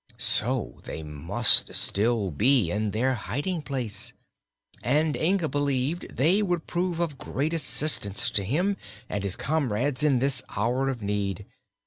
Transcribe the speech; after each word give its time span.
So 0.17 0.79
they 0.85 1.03
must 1.03 1.75
still 1.75 2.31
be 2.31 2.71
in 2.71 2.89
their 2.89 3.13
hiding 3.13 3.61
place, 3.61 4.13
and 4.81 5.15
Inga 5.15 5.47
believed 5.49 6.15
they 6.17 6.41
would 6.41 6.65
prove 6.65 6.99
of 6.99 7.19
great 7.19 7.53
assistance 7.53 8.31
to 8.31 8.43
him 8.43 8.77
and 9.09 9.23
his 9.23 9.35
comrades 9.35 10.01
in 10.01 10.17
this 10.17 10.41
hour 10.57 10.89
of 10.89 11.03
need. 11.03 11.45